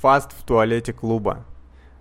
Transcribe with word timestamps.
Фаст 0.00 0.32
в 0.32 0.44
туалете 0.44 0.94
клуба. 0.94 1.44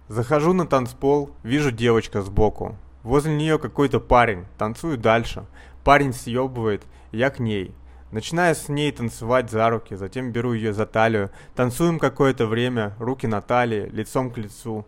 Захожу 0.07 0.53
на 0.53 0.65
танцпол, 0.65 1.31
вижу 1.44 1.70
девочка 1.70 2.22
сбоку. 2.22 2.78
Возле 3.04 3.36
нее 3.36 3.60
какой-то 3.60 4.00
парень, 4.00 4.46
танцую 4.58 4.98
дальше. 4.98 5.46
Парень 5.83 6.14
съебывает, 6.14 6.83
я 7.12 7.30
к 7.30 7.40
ней. 7.40 7.75
Начинаю 8.12 8.55
с 8.55 8.70
ней 8.70 8.93
танцевать 8.93 9.52
за 9.52 9.70
руки, 9.70 9.96
затем 9.96 10.32
беру 10.32 10.54
ее 10.54 10.71
за 10.71 10.86
талию. 10.86 11.30
Танцуем 11.55 12.00
какое-то 12.00 12.48
время, 12.48 12.96
руки 13.00 13.27
на 13.27 13.41
талии, 13.41 13.89
лицом 13.89 14.31
к 14.31 14.38
лицу. 14.38 14.86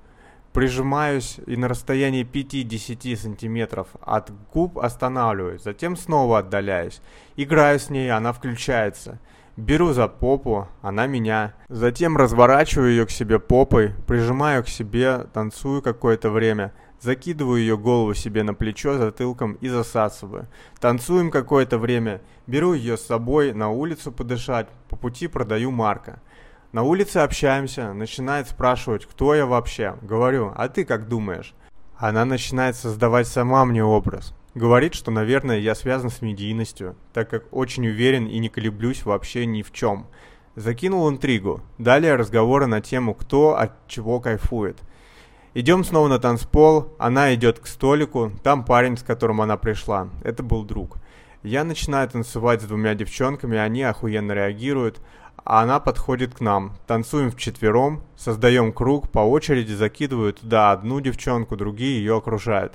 Прижимаюсь 0.54 1.38
и 1.48 1.58
на 1.58 1.68
расстоянии 1.68 2.24
5-10 2.24 3.18
сантиметров 3.18 3.90
от 4.00 4.32
губ 4.54 4.80
останавливаюсь, 4.80 5.64
затем 5.64 5.98
снова 5.98 6.40
отдаляюсь. 6.40 7.02
Играю 7.36 7.78
с 7.78 7.90
ней, 7.90 8.10
она 8.10 8.32
включается. 8.32 9.20
Беру 9.62 9.94
за 9.94 10.08
попу, 10.08 10.68
она 10.82 11.06
меня. 11.06 11.54
Затем 11.70 12.18
разворачиваю 12.18 12.90
ее 12.90 13.06
к 13.06 13.12
себе 13.12 13.38
попой, 13.38 13.94
прижимаю 14.08 14.64
к 14.64 14.68
себе, 14.68 15.28
танцую 15.34 15.84
какое-то 15.84 16.32
время. 16.32 16.74
Закидываю 17.00 17.60
ее 17.60 17.78
голову 17.78 18.16
себе 18.16 18.42
на 18.42 18.56
плечо 18.56 18.98
затылком 18.98 19.54
и 19.62 19.70
засасываю. 19.70 20.48
Танцуем 20.80 21.30
какое-то 21.30 21.78
время. 21.78 22.22
Беру 22.48 22.74
ее 22.74 22.98
с 22.98 23.06
собой 23.06 23.54
на 23.54 23.70
улицу 23.70 24.12
подышать. 24.12 24.68
По 24.90 24.96
пути 24.96 25.28
продаю 25.28 25.70
Марка. 25.70 26.24
На 26.72 26.82
улице 26.82 27.18
общаемся, 27.18 27.94
начинает 27.94 28.48
спрашивать, 28.48 29.06
кто 29.06 29.36
я 29.36 29.46
вообще. 29.46 29.96
Говорю, 30.02 30.54
а 30.56 30.70
ты 30.70 30.86
как 30.86 31.08
думаешь? 31.08 31.54
Она 32.02 32.26
начинает 32.26 32.76
создавать 32.76 33.28
сама 33.28 33.64
мне 33.64 33.84
образ. 33.84 34.34
Говорит, 34.56 34.96
что, 34.96 35.12
наверное, 35.12 35.60
я 35.60 35.76
связан 35.76 36.10
с 36.10 36.24
медийностью, 36.24 36.96
так 37.14 37.30
как 37.30 37.44
очень 37.52 37.86
уверен 37.86 38.26
и 38.26 38.40
не 38.40 38.50
колеблюсь 38.50 39.06
вообще 39.06 39.46
ни 39.46 39.62
в 39.62 39.72
чем. 39.72 40.08
Закинул 40.56 41.08
интригу. 41.12 41.62
Далее 41.78 42.16
разговоры 42.16 42.66
на 42.66 42.82
тему, 42.82 43.14
кто 43.14 43.56
от 43.56 43.88
чего 43.88 44.20
кайфует. 44.20 44.80
Идем 45.54 45.84
снова 45.84 46.08
на 46.08 46.18
танцпол, 46.18 46.92
она 46.98 47.36
идет 47.36 47.60
к 47.60 47.68
столику, 47.68 48.32
там 48.42 48.66
парень, 48.66 48.98
с 48.98 49.04
которым 49.04 49.40
она 49.40 49.56
пришла. 49.56 50.10
Это 50.24 50.42
был 50.42 50.64
друг. 50.64 50.98
Я 51.44 51.64
начинаю 51.64 52.08
танцевать 52.08 52.62
с 52.62 52.66
двумя 52.66 52.94
девчонками, 52.94 53.58
они 53.58 53.82
охуенно 53.82 54.34
реагируют, 54.34 55.00
а 55.44 55.64
она 55.64 55.80
подходит 55.80 56.36
к 56.36 56.40
нам. 56.40 56.74
Танцуем 56.86 57.32
вчетвером, 57.32 58.04
создаем 58.16 58.72
круг, 58.72 59.10
по 59.10 59.20
очереди 59.20 59.74
закидываю 59.74 60.34
туда 60.34 60.72
одну 60.72 61.02
девчонку, 61.02 61.56
другие 61.56 61.98
ее 61.98 62.18
окружают. 62.18 62.74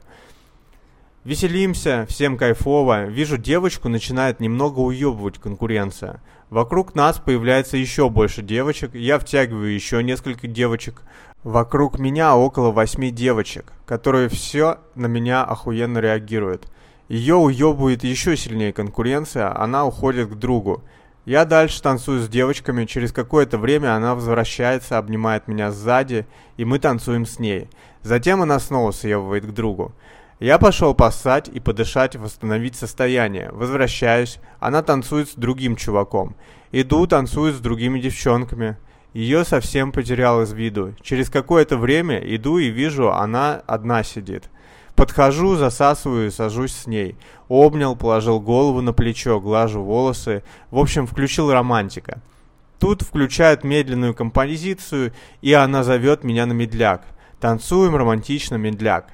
Веселимся, 1.23 2.07
всем 2.09 2.37
кайфово. 2.37 3.07
Вижу, 3.07 3.37
девочку 3.37 3.89
начинает 3.89 4.41
немного 4.41 4.81
уебывать 4.81 5.39
конкуренция. 5.39 6.23
Вокруг 6.51 6.95
нас 6.95 7.19
появляется 7.19 7.77
еще 7.77 8.09
больше 8.09 8.43
девочек, 8.43 8.95
я 8.95 9.19
втягиваю 9.19 9.73
еще 9.73 10.03
несколько 10.03 10.47
девочек. 10.47 11.03
Вокруг 11.43 11.99
меня 12.01 12.37
около 12.37 12.73
восьми 12.73 13.11
девочек, 13.11 13.73
которые 13.87 14.29
все 14.29 14.79
на 14.97 15.07
меня 15.07 15.45
охуенно 15.45 15.99
реагируют. 15.99 16.69
Ее 17.09 17.37
уебывает 17.37 18.03
еще 18.05 18.37
сильнее 18.37 18.73
конкуренция, 18.73 19.57
она 19.57 19.87
уходит 19.87 20.31
к 20.31 20.35
другу. 20.35 20.83
Я 21.25 21.45
дальше 21.45 21.83
танцую 21.83 22.21
с 22.21 22.29
девочками, 22.29 22.85
через 22.85 23.13
какое-то 23.13 23.59
время 23.59 23.95
она 23.95 24.15
возвращается, 24.15 24.99
обнимает 24.99 25.49
меня 25.49 25.73
сзади, 25.73 26.27
и 26.57 26.65
мы 26.65 26.79
танцуем 26.79 27.27
с 27.27 27.39
ней. 27.39 27.69
Затем 28.03 28.43
она 28.43 28.59
снова 28.61 28.93
съебывает 28.93 29.47
к 29.47 29.53
другу. 29.53 29.93
Я 30.39 30.59
пошел 30.59 30.95
поссать 30.95 31.49
и 31.49 31.61
подышать, 31.61 32.15
восстановить 32.15 32.77
состояние. 32.77 33.51
Возвращаюсь, 33.53 34.39
она 34.61 34.83
танцует 34.83 35.31
с 35.31 35.35
другим 35.35 35.77
чуваком. 35.77 36.37
Иду, 36.73 37.07
танцую 37.07 37.55
с 37.55 37.59
другими 37.59 37.99
девчонками. 38.01 38.77
Ее 39.15 39.45
совсем 39.45 39.93
потерял 39.93 40.43
из 40.43 40.53
виду. 40.53 40.95
Через 41.01 41.31
какое-то 41.31 41.79
время 41.79 42.19
иду 42.19 42.59
и 42.59 42.69
вижу, 42.69 43.11
она 43.11 43.63
одна 43.67 44.03
сидит. 44.03 44.51
Подхожу, 44.97 45.57
засасываю, 45.57 46.33
сажусь 46.33 46.73
с 46.73 46.87
ней. 46.87 47.17
Обнял, 47.49 47.95
положил 47.95 48.41
голову 48.41 48.81
на 48.81 48.95
плечо, 48.95 49.41
глажу 49.41 49.83
волосы. 49.83 50.43
В 50.71 50.79
общем, 50.79 51.07
включил 51.07 51.53
романтика. 51.53 52.23
Тут 52.79 53.03
включают 53.03 53.63
медленную 53.63 54.15
композицию, 54.15 55.13
и 55.43 55.53
она 55.53 55.85
зовет 55.85 56.25
меня 56.25 56.47
на 56.47 56.53
медляк. 56.53 57.05
Танцуем 57.41 57.95
романтично 57.95 58.57
медляк. 58.57 59.11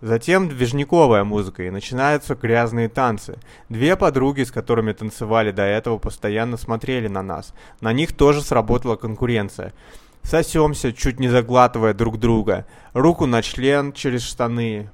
Затем 0.00 0.48
движниковая 0.48 1.24
музыка, 1.24 1.64
и 1.64 1.70
начинаются 1.70 2.34
грязные 2.34 2.88
танцы. 2.88 3.38
Две 3.68 3.96
подруги, 3.96 4.42
с 4.42 4.50
которыми 4.50 4.92
танцевали 4.92 5.50
до 5.50 5.62
этого, 5.62 5.98
постоянно 5.98 6.56
смотрели 6.56 7.08
на 7.08 7.22
нас. 7.22 7.52
На 7.80 7.92
них 7.92 8.14
тоже 8.14 8.40
сработала 8.40 8.96
конкуренция. 8.96 9.74
Сосемся, 10.22 10.92
чуть 10.92 11.20
не 11.20 11.28
заглатывая 11.28 11.92
друг 11.92 12.18
друга. 12.18 12.66
Руку 12.94 13.26
на 13.26 13.42
член 13.42 13.92
через 13.92 14.22
штаны, 14.22 14.90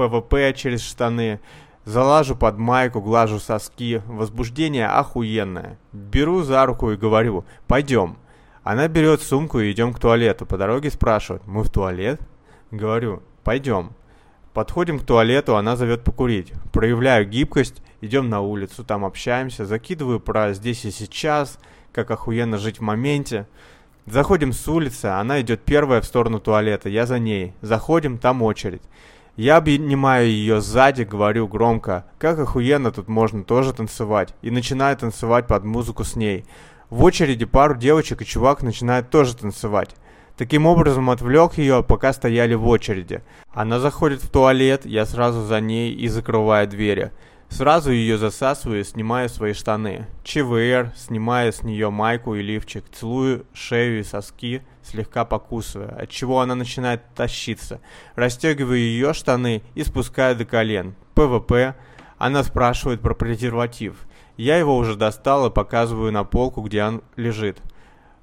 ПВП 0.00 0.54
через 0.56 0.80
штаны. 0.80 1.40
Залажу 1.84 2.34
под 2.34 2.56
майку, 2.56 3.02
глажу 3.02 3.38
соски. 3.38 4.02
Возбуждение 4.06 4.86
охуенное. 4.86 5.78
Беру 5.92 6.42
за 6.42 6.64
руку 6.64 6.90
и 6.90 6.96
говорю 6.96 7.44
«Пойдем». 7.66 8.16
Она 8.62 8.88
берет 8.88 9.20
сумку 9.20 9.60
и 9.60 9.70
идем 9.70 9.92
к 9.92 9.98
туалету. 9.98 10.46
По 10.46 10.56
дороге 10.56 10.90
спрашивает 10.90 11.46
«Мы 11.46 11.62
в 11.62 11.70
туалет?» 11.70 12.20
Говорю 12.70 13.22
«Пойдем». 13.44 13.90
Подходим 14.54 14.98
к 14.98 15.04
туалету, 15.04 15.56
она 15.56 15.76
зовет 15.76 16.02
покурить. 16.02 16.52
Проявляю 16.72 17.28
гибкость, 17.28 17.82
идем 18.00 18.28
на 18.28 18.40
улицу, 18.40 18.84
там 18.84 19.04
общаемся, 19.04 19.64
закидываю 19.64 20.18
про 20.18 20.54
здесь 20.54 20.84
и 20.84 20.90
сейчас, 20.90 21.58
как 21.92 22.10
охуенно 22.10 22.58
жить 22.58 22.78
в 22.78 22.82
моменте. 22.82 23.46
Заходим 24.06 24.52
с 24.52 24.66
улицы, 24.66 25.06
она 25.06 25.40
идет 25.40 25.60
первая 25.60 26.00
в 26.00 26.06
сторону 26.06 26.40
туалета, 26.40 26.88
я 26.88 27.06
за 27.06 27.18
ней. 27.18 27.52
Заходим, 27.60 28.18
там 28.18 28.42
очередь. 28.42 28.82
Я 29.36 29.56
обнимаю 29.56 30.28
ее 30.28 30.60
сзади, 30.60 31.02
говорю 31.02 31.48
громко, 31.48 32.04
как 32.18 32.38
охуенно 32.38 32.90
тут 32.90 33.08
можно 33.08 33.44
тоже 33.44 33.72
танцевать, 33.72 34.34
и 34.42 34.50
начинаю 34.50 34.96
танцевать 34.96 35.46
под 35.46 35.64
музыку 35.64 36.04
с 36.04 36.16
ней. 36.16 36.44
В 36.90 37.04
очереди 37.04 37.44
пару 37.44 37.76
девочек 37.76 38.22
и 38.22 38.26
чувак 38.26 38.62
начинает 38.62 39.10
тоже 39.10 39.36
танцевать. 39.36 39.90
Таким 40.36 40.66
образом 40.66 41.10
отвлек 41.10 41.58
ее, 41.58 41.84
пока 41.86 42.12
стояли 42.12 42.54
в 42.54 42.66
очереди. 42.66 43.22
Она 43.52 43.78
заходит 43.78 44.22
в 44.22 44.30
туалет, 44.30 44.86
я 44.86 45.06
сразу 45.06 45.42
за 45.42 45.60
ней 45.60 45.92
и 45.92 46.08
закрываю 46.08 46.66
двери. 46.66 47.12
Сразу 47.50 47.90
ее 47.90 48.16
засасываю 48.16 48.84
снимаю 48.84 49.28
свои 49.28 49.52
штаны. 49.52 50.06
ЧВР, 50.22 50.92
снимая 50.96 51.50
с 51.50 51.62
нее 51.62 51.90
майку 51.90 52.36
и 52.36 52.42
лифчик, 52.42 52.84
целую 52.92 53.44
шею 53.52 53.98
и 54.00 54.02
соски, 54.04 54.62
слегка 54.82 55.24
покусывая, 55.24 55.88
от 55.88 56.08
чего 56.08 56.40
она 56.40 56.54
начинает 56.54 57.02
тащиться. 57.14 57.80
Растегиваю 58.14 58.78
ее 58.78 59.12
штаны 59.12 59.62
и 59.74 59.82
спускаю 59.82 60.36
до 60.36 60.44
колен. 60.44 60.94
ПВП. 61.14 61.74
Она 62.18 62.44
спрашивает 62.44 63.00
про 63.00 63.14
презерватив. 63.14 63.96
Я 64.36 64.56
его 64.56 64.76
уже 64.76 64.94
достал 64.94 65.46
и 65.46 65.50
показываю 65.50 66.12
на 66.12 66.24
полку, 66.24 66.62
где 66.62 66.84
он 66.84 67.02
лежит. 67.16 67.58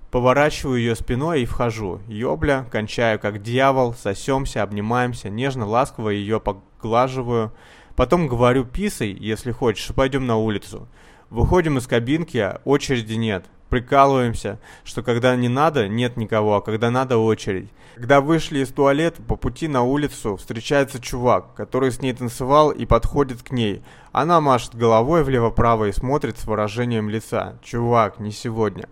Поворачиваю 0.10 0.80
ее 0.80 0.96
спиной 0.96 1.42
и 1.42 1.46
вхожу. 1.46 2.00
Ёбля, 2.08 2.66
кончаю 2.72 3.20
как 3.20 3.42
дьявол, 3.42 3.94
сосемся, 3.94 4.64
обнимаемся, 4.64 5.30
нежно-ласково 5.30 6.10
ее 6.10 6.40
поглаживаю. 6.40 7.52
Потом 7.98 8.28
говорю 8.28 8.64
писай, 8.64 9.10
если 9.10 9.52
хочешь, 9.52 9.92
пойдем 9.96 10.28
на 10.28 10.38
улицу. 10.38 10.88
Выходим 11.32 11.80
из 11.80 11.88
кабинки, 11.88 12.54
очереди 12.64 13.16
нет. 13.16 13.46
Прикалываемся, 13.70 14.60
что 14.84 15.02
когда 15.02 15.36
не 15.36 15.50
надо, 15.50 15.88
нет 15.88 16.16
никого, 16.16 16.58
а 16.58 16.62
когда 16.62 16.92
надо 16.92 17.18
очередь. 17.18 17.70
Когда 17.96 18.22
вышли 18.22 18.60
из 18.60 18.70
туалета, 18.70 19.24
по 19.24 19.36
пути 19.36 19.68
на 19.68 19.82
улицу 19.82 20.38
встречается 20.38 21.02
чувак, 21.02 21.56
который 21.56 21.92
с 21.92 22.00
ней 22.00 22.14
танцевал 22.14 22.70
и 22.70 22.86
подходит 22.86 23.42
к 23.42 23.50
ней. 23.50 23.82
Она 24.12 24.42
машет 24.42 24.76
головой 24.76 25.24
влево-право 25.24 25.86
и 25.86 25.92
смотрит 25.92 26.38
с 26.38 26.46
выражением 26.46 27.10
лица. 27.10 27.58
«Чувак, 27.64 28.20
не 28.20 28.32
сегодня». 28.32 28.88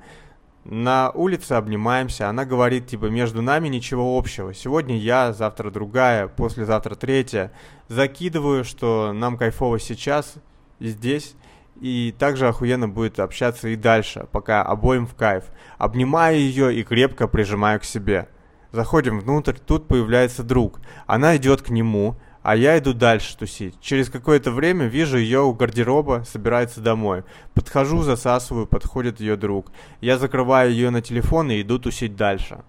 На 0.66 1.12
улице 1.12 1.54
обнимаемся, 1.54 2.28
она 2.28 2.44
говорит, 2.44 2.88
типа, 2.88 3.06
между 3.06 3.44
нами 3.44 3.68
ничего 3.68 4.18
общего. 4.18 4.52
Сегодня 4.52 4.98
я, 4.98 5.32
завтра 5.32 5.70
другая, 5.70 6.28
послезавтра 6.28 6.96
третья. 6.96 7.52
Закидываю, 7.88 8.64
что 8.64 9.14
нам 9.14 9.38
кайфово 9.38 9.80
сейчас 9.80 10.34
здесь. 10.80 11.36
И 11.80 12.16
также 12.18 12.48
охуенно 12.48 12.88
будет 12.88 13.20
общаться 13.20 13.68
и 13.68 13.76
дальше, 13.76 14.28
пока 14.32 14.64
обоим 14.64 15.06
в 15.06 15.14
кайф. 15.14 15.44
Обнимаю 15.78 16.40
ее 16.40 16.74
и 16.74 16.84
крепко 16.84 17.28
прижимаю 17.28 17.80
к 17.80 17.84
себе. 17.84 18.28
Заходим 18.72 19.20
внутрь, 19.20 19.54
тут 19.54 19.88
появляется 19.88 20.42
друг. 20.42 20.80
Она 21.06 21.38
идет 21.38 21.62
к 21.62 21.70
нему, 21.70 22.16
а 22.46 22.56
я 22.56 22.78
иду 22.78 22.94
дальше 22.94 23.36
тусить. 23.36 23.74
Через 23.82 24.08
какое-то 24.08 24.52
время 24.52 24.86
вижу 24.86 25.18
ее 25.18 25.42
у 25.42 25.52
гардероба, 25.52 26.24
собирается 26.30 26.80
домой. 26.80 27.24
Подхожу, 27.56 28.04
засасываю, 28.04 28.68
подходит 28.68 29.20
ее 29.20 29.36
друг. 29.36 29.72
Я 30.00 30.20
закрываю 30.20 30.70
ее 30.70 30.92
на 30.92 31.02
телефон 31.02 31.50
и 31.50 31.64
иду 31.64 31.80
тусить 31.80 32.16
дальше. 32.16 32.60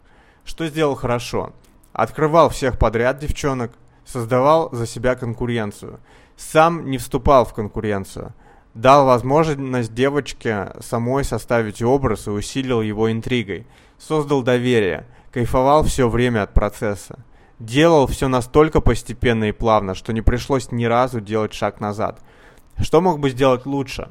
Что 0.47 0.67
сделал 0.67 0.95
хорошо? 0.95 1.53
Открывал 1.93 2.49
всех 2.49 2.79
подряд 2.79 3.19
девчонок, 3.19 3.71
создавал 4.07 4.71
за 4.73 4.87
себя 4.87 5.15
конкуренцию. 5.15 6.01
Сам 6.39 6.89
не 6.89 6.97
вступал 6.97 7.45
в 7.45 7.53
конкуренцию. 7.53 8.33
Дал 8.73 9.05
возможность 9.05 9.93
девочке 9.93 10.73
самой 10.81 11.23
составить 11.23 11.83
образ 11.83 12.29
и 12.29 12.31
усилил 12.31 12.81
его 12.81 13.13
интригой. 13.13 13.67
Создал 13.99 14.43
доверие. 14.43 15.07
Кайфовал 15.33 15.85
все 15.85 16.09
время 16.09 16.45
от 16.45 16.55
процесса. 16.55 17.19
Делал 17.59 18.07
все 18.07 18.29
настолько 18.29 18.83
постепенно 18.83 19.45
и 19.45 19.53
плавно, 19.53 19.95
что 19.95 20.13
не 20.13 20.21
пришлось 20.21 20.71
ни 20.73 20.85
разу 20.85 21.21
делать 21.21 21.55
шаг 21.55 21.81
назад. 21.81 22.21
Что 22.79 23.01
мог 23.01 23.19
бы 23.19 23.31
сделать 23.31 23.65
лучше? 23.65 24.11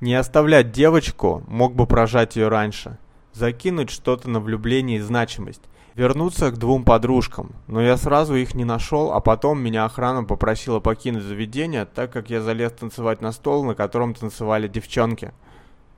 Не 0.00 0.14
оставлять 0.14 0.70
девочку, 0.70 1.42
мог 1.48 1.74
бы 1.74 1.86
прожать 1.86 2.36
ее 2.36 2.48
раньше. 2.48 2.98
Закинуть 3.32 3.90
что-то 3.90 4.28
на 4.28 4.40
влюбление 4.40 4.98
и 4.98 5.02
значимость. 5.02 5.62
Вернуться 5.94 6.50
к 6.50 6.58
двум 6.58 6.84
подружкам, 6.84 7.52
но 7.66 7.80
я 7.80 7.96
сразу 7.96 8.34
их 8.34 8.54
не 8.54 8.64
нашел, 8.64 9.12
а 9.12 9.20
потом 9.20 9.60
меня 9.60 9.84
охрана 9.84 10.24
попросила 10.24 10.80
покинуть 10.80 11.24
заведение, 11.24 11.84
так 11.84 12.12
как 12.12 12.30
я 12.30 12.40
залез 12.42 12.72
танцевать 12.72 13.20
на 13.22 13.32
стол, 13.32 13.64
на 13.64 13.74
котором 13.74 14.14
танцевали 14.14 14.68
девчонки– 14.68 15.32